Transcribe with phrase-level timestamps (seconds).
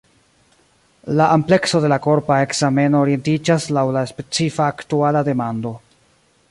[1.19, 5.79] La amplekso de la korpa ekzameno orientiĝas laŭ la specifa aktuala demando.